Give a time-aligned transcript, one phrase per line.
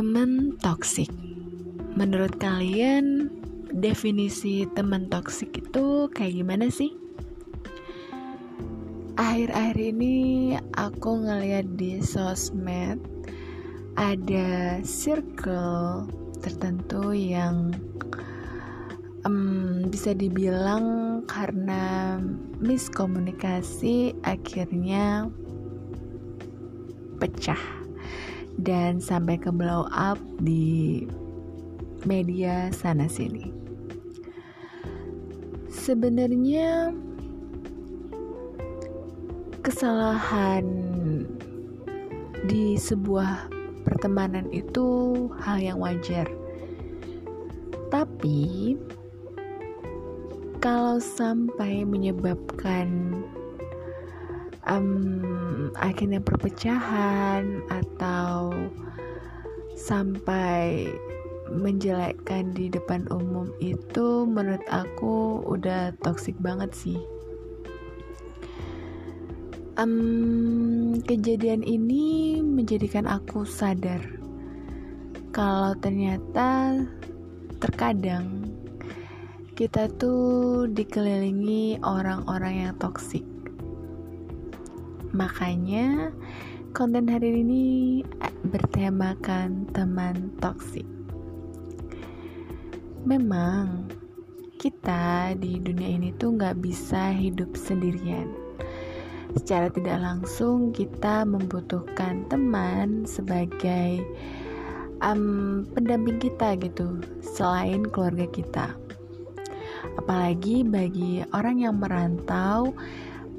[0.00, 1.12] Teman toksik.
[1.92, 3.28] Menurut kalian,
[3.68, 6.96] definisi teman toksik itu kayak gimana sih?
[9.20, 12.96] Akhir-akhir ini aku ngeliat di sosmed
[14.00, 16.08] ada circle
[16.40, 17.68] tertentu yang
[19.28, 22.16] um, bisa dibilang karena
[22.56, 25.28] miskomunikasi akhirnya
[27.20, 27.79] pecah
[28.58, 31.06] dan sampai ke blow up di
[32.08, 33.52] media sana sini.
[35.70, 36.90] Sebenarnya
[39.60, 40.64] kesalahan
[42.48, 43.52] di sebuah
[43.84, 46.26] pertemanan itu hal yang wajar.
[47.90, 48.76] Tapi
[50.60, 53.16] kalau sampai menyebabkan
[54.70, 58.54] um, akhirnya perpecahan atau
[59.74, 60.86] sampai
[61.50, 67.00] menjelekkan di depan umum itu menurut aku udah toksik banget sih.
[69.74, 74.02] Um, kejadian ini menjadikan aku sadar
[75.32, 76.84] kalau ternyata
[77.64, 78.44] terkadang
[79.56, 83.24] kita tuh dikelilingi orang-orang yang toksik
[85.10, 86.14] Makanya
[86.70, 87.64] konten hari ini
[88.22, 90.86] eh, bertemakan teman toksik.
[93.02, 93.90] Memang
[94.60, 98.30] kita di dunia ini tuh nggak bisa hidup sendirian.
[99.34, 104.02] Secara tidak langsung kita membutuhkan teman sebagai
[105.00, 108.66] um, pendamping kita gitu, selain keluarga kita.
[109.96, 112.74] Apalagi bagi orang yang merantau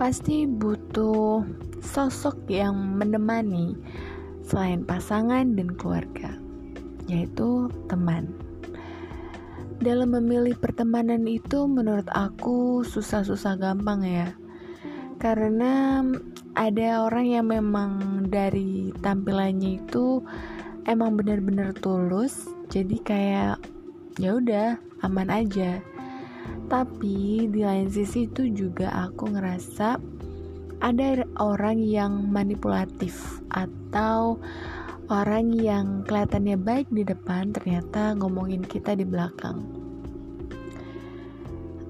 [0.01, 0.49] pasti
[0.91, 1.47] butuh
[1.79, 3.79] sosok yang menemani
[4.43, 6.35] selain pasangan dan keluarga,
[7.07, 8.27] yaitu teman.
[9.79, 14.35] Dalam memilih pertemanan itu menurut aku susah-susah gampang ya.
[15.15, 16.03] Karena
[16.59, 20.19] ada orang yang memang dari tampilannya itu
[20.91, 23.63] emang benar-benar tulus, jadi kayak
[24.19, 24.75] ya udah
[25.07, 25.79] aman aja
[26.71, 29.99] tapi di lain sisi itu juga aku ngerasa
[30.81, 34.41] ada orang yang manipulatif atau
[35.13, 39.61] orang yang kelihatannya baik di depan ternyata ngomongin kita di belakang.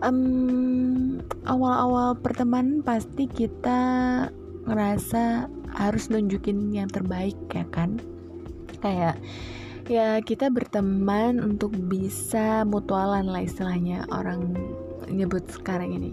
[0.01, 3.79] Um, awal-awal pertemanan pasti kita
[4.65, 5.45] ngerasa
[5.77, 8.01] harus nunjukin yang terbaik ya kan
[8.81, 9.21] kayak
[9.85, 14.57] ya kita berteman untuk bisa mutualan lah istilahnya orang
[15.05, 16.11] nyebut sekarang ini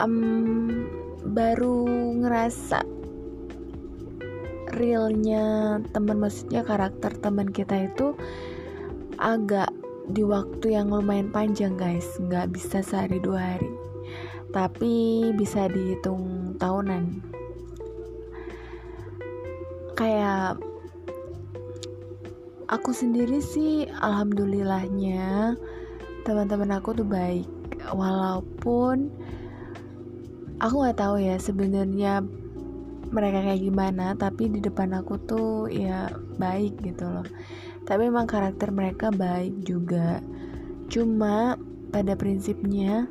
[0.00, 0.88] um,
[1.24, 1.84] baru
[2.24, 2.80] ngerasa
[4.70, 8.14] realnya teman maksudnya karakter teman kita itu
[9.20, 9.68] agak
[10.10, 12.06] di waktu yang lumayan panjang guys.
[12.18, 13.70] Nggak bisa sehari dua hari.
[14.50, 14.94] Tapi
[15.38, 17.22] bisa dihitung tahunan.
[19.94, 20.58] Kayak
[22.66, 25.54] aku sendiri sih alhamdulillahnya
[26.26, 27.46] teman-teman aku tuh baik.
[27.94, 29.12] Walaupun
[30.60, 32.20] aku nggak tahu ya sebenarnya
[33.10, 37.26] mereka kayak gimana tapi di depan aku tuh ya baik gitu loh.
[37.88, 40.20] Tapi memang karakter mereka baik juga.
[40.92, 41.58] Cuma
[41.90, 43.10] pada prinsipnya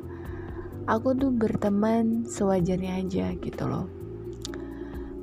[0.88, 3.90] aku tuh berteman sewajarnya aja gitu loh.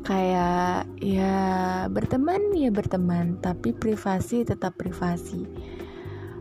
[0.06, 1.36] Kayak ya
[1.90, 5.48] berteman ya berteman tapi privasi tetap privasi.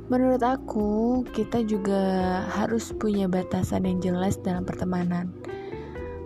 [0.07, 5.35] Menurut aku kita juga harus punya batasan yang jelas dalam pertemanan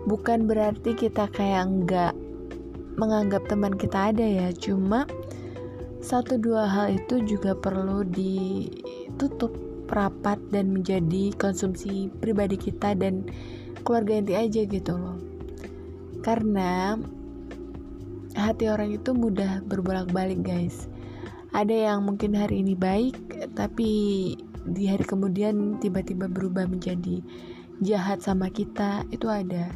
[0.09, 2.13] bukan berarti kita kayak enggak
[2.97, 5.05] menganggap teman kita ada ya cuma
[6.01, 9.53] satu dua hal itu juga perlu ditutup
[9.91, 13.27] rapat dan menjadi konsumsi pribadi kita dan
[13.83, 15.19] keluarga inti aja gitu loh.
[16.25, 16.95] Karena
[18.33, 20.87] hati orang itu mudah berbolak-balik guys.
[21.51, 23.19] Ada yang mungkin hari ini baik
[23.53, 23.89] tapi
[24.65, 27.19] di hari kemudian tiba-tiba berubah menjadi
[27.81, 29.73] jahat sama kita itu ada.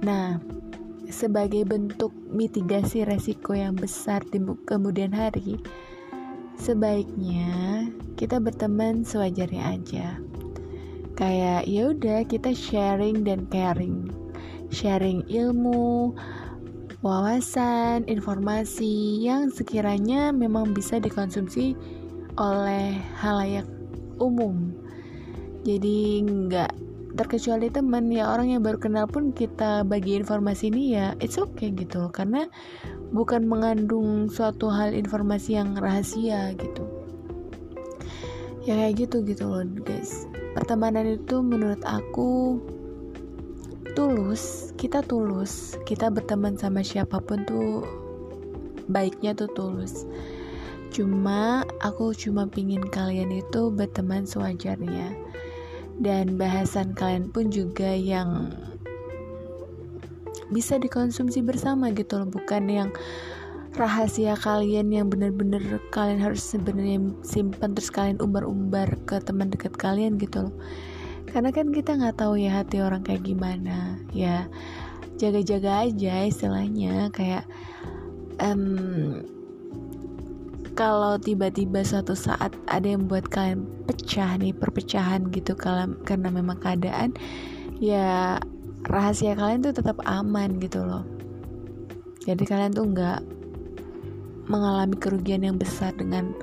[0.00, 0.40] Nah
[1.10, 5.58] sebagai bentuk mitigasi resiko yang besar di kemudian hari
[6.60, 10.20] sebaiknya kita berteman sewajarnya aja.
[11.16, 14.08] Kayak ya udah kita sharing dan caring.
[14.72, 16.16] Sharing ilmu
[17.00, 21.76] wawasan, informasi yang sekiranya memang bisa dikonsumsi
[22.36, 23.68] oleh halayak
[24.20, 24.72] umum.
[25.64, 26.72] Jadi nggak
[27.20, 31.68] terkecuali teman ya orang yang baru kenal pun kita bagi informasi ini ya it's okay
[31.68, 32.08] gitu loh.
[32.08, 32.48] Karena
[33.12, 36.88] bukan mengandung suatu hal informasi yang rahasia gitu.
[38.64, 40.24] Ya kayak gitu gitu loh guys.
[40.56, 42.56] Pertemanan itu menurut aku
[43.92, 47.84] tulus kita tulus kita berteman sama siapa pun tuh
[48.88, 50.08] baiknya tuh tulus.
[50.88, 55.29] Cuma aku cuma pingin kalian itu berteman sewajarnya
[56.00, 58.56] dan bahasan kalian pun juga yang
[60.50, 62.28] bisa dikonsumsi bersama gitu loh.
[62.28, 62.90] Bukan yang
[63.76, 70.18] rahasia kalian yang bener-bener kalian harus sebenarnya simpan terus kalian umbar-umbar ke teman dekat kalian
[70.18, 70.54] gitu loh.
[71.30, 74.00] Karena kan kita nggak tahu ya hati orang kayak gimana.
[74.10, 74.50] Ya
[75.20, 77.12] jaga-jaga aja istilahnya.
[77.14, 77.46] Kayak
[78.42, 79.22] um,
[80.74, 87.14] kalau tiba-tiba suatu saat ada yang buat kalian pecah nih perpecahan gitu karena memang keadaan
[87.80, 88.38] ya
[88.86, 91.04] rahasia kalian tuh tetap aman gitu loh.
[92.24, 93.20] Jadi kalian tuh nggak
[94.50, 96.34] mengalami kerugian yang besar dengan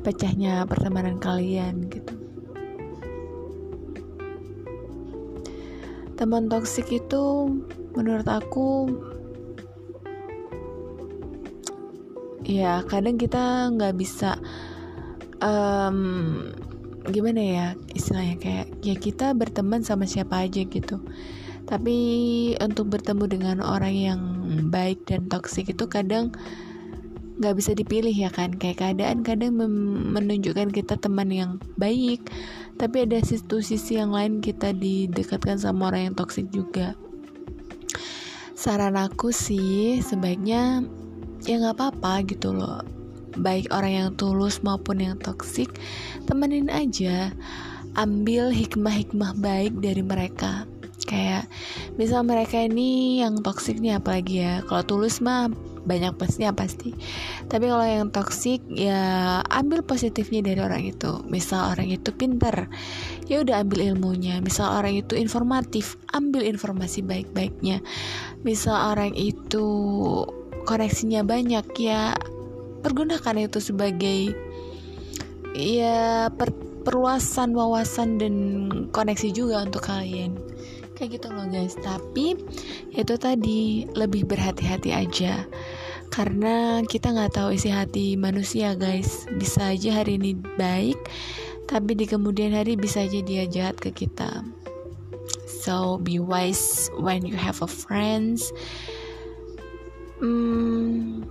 [0.00, 2.14] pecahnya pertemanan kalian gitu.
[6.18, 7.54] Teman toksik itu
[7.94, 8.90] menurut aku
[12.48, 14.40] ya kadang kita nggak bisa
[15.44, 16.48] um,
[17.08, 21.04] gimana ya istilahnya kayak ya kita berteman sama siapa aja gitu.
[21.68, 21.96] Tapi
[22.64, 24.20] untuk bertemu dengan orang yang
[24.72, 26.32] baik dan toksik itu kadang
[27.38, 28.56] nggak bisa dipilih ya kan.
[28.56, 29.60] Kayak keadaan kadang
[30.16, 32.24] menunjukkan kita teman yang baik
[32.78, 36.96] tapi ada satu sisi yang lain kita didekatkan sama orang yang toksik juga.
[38.54, 40.86] Saran aku sih sebaiknya
[41.44, 42.82] ya nggak apa-apa gitu loh.
[43.38, 45.70] Baik orang yang tulus maupun yang toksik
[46.26, 47.30] temenin aja.
[47.94, 50.66] Ambil hikmah-hikmah baik dari mereka.
[51.08, 51.48] Kayak
[51.96, 54.60] misal mereka ini yang toksik nih apalagi ya.
[54.66, 55.48] Kalau tulus mah
[55.88, 56.92] banyak plusnya pasti.
[57.48, 61.24] Tapi kalau yang toksik ya ambil positifnya dari orang itu.
[61.24, 62.68] Misal orang itu pintar
[63.24, 64.44] ya udah ambil ilmunya.
[64.44, 67.80] Misal orang itu informatif ambil informasi baik-baiknya.
[68.44, 69.64] Misal orang itu
[70.68, 72.12] koneksinya banyak ya.
[72.84, 74.36] Pergunakan itu sebagai
[75.56, 76.52] ya per,
[76.84, 78.34] perluasan wawasan dan
[78.92, 80.36] koneksi juga untuk kalian.
[80.92, 81.72] Kayak gitu loh guys.
[81.80, 82.36] Tapi
[82.92, 85.48] itu tadi lebih berhati-hati aja.
[86.12, 89.24] Karena kita nggak tahu isi hati manusia guys.
[89.40, 91.00] Bisa aja hari ini baik
[91.68, 94.40] tapi di kemudian hari bisa aja dia jahat ke kita.
[95.44, 98.48] So be wise when you have a friends
[100.20, 101.24] hmm,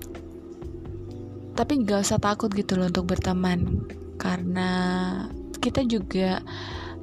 [1.57, 3.87] tapi nggak usah takut gitu loh untuk berteman.
[4.17, 4.69] Karena
[5.57, 6.41] kita juga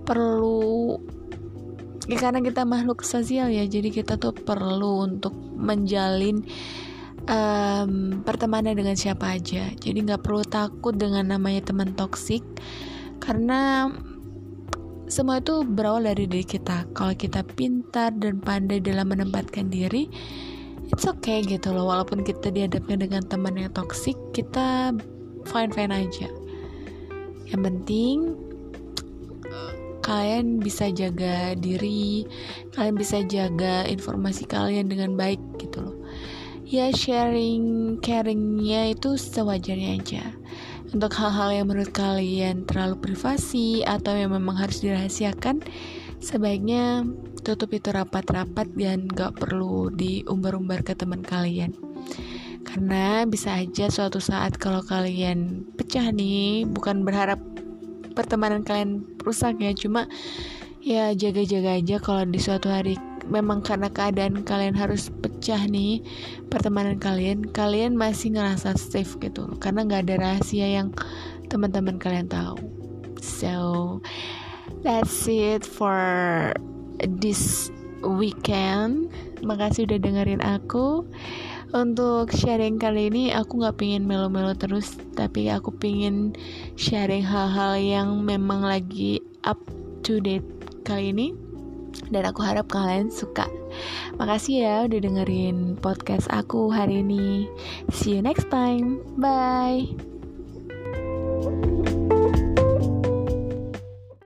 [0.04, 0.98] perlu
[2.04, 6.44] ya karena kita makhluk sosial ya jadi kita tuh perlu untuk menjalin
[7.28, 9.72] um, pertemanan dengan siapa aja.
[9.74, 12.44] Jadi nggak perlu takut dengan namanya teman toksik
[13.20, 13.88] karena
[15.04, 16.88] semua itu berawal dari diri kita.
[16.96, 20.08] Kalau kita pintar dan pandai dalam menempatkan diri
[20.92, 24.92] it's okay gitu loh walaupun kita dihadapkan dengan teman yang toksik kita
[25.48, 26.28] fine fine aja.
[27.48, 28.16] Yang penting
[30.04, 32.28] kalian bisa jaga diri
[32.76, 35.96] kalian bisa jaga informasi kalian dengan baik gitu loh.
[36.64, 40.24] Ya sharing caringnya itu sewajarnya aja.
[40.92, 45.64] Untuk hal-hal yang menurut kalian terlalu privasi atau yang memang harus dirahasiakan
[46.24, 47.04] sebaiknya
[47.44, 51.76] tutup itu rapat-rapat dan gak perlu diumbar-umbar ke teman kalian.
[52.64, 57.36] Karena bisa aja suatu saat kalau kalian pecah nih bukan berharap
[58.16, 60.08] pertemanan kalian rusak ya cuma
[60.80, 62.96] ya jaga-jaga aja kalau di suatu hari
[63.28, 66.04] memang karena keadaan kalian harus pecah nih
[66.48, 69.44] pertemanan kalian kalian masih ngerasa safe gitu.
[69.60, 70.88] Karena nggak ada rahasia yang
[71.52, 72.56] teman-teman kalian tahu.
[73.20, 74.00] So
[74.82, 76.52] that's it for
[77.00, 77.70] this
[78.04, 79.10] weekend.
[79.40, 81.04] Makasih udah dengerin aku.
[81.74, 86.30] Untuk sharing kali ini aku nggak pingin melo-melo terus tapi aku pingin
[86.78, 89.58] sharing hal-hal yang memang lagi up
[90.06, 90.46] to date
[90.86, 91.34] kali ini.
[92.10, 93.46] Dan aku harap kalian suka.
[94.18, 97.50] Makasih ya udah dengerin podcast aku hari ini.
[97.90, 99.02] See you next time.
[99.18, 99.90] Bye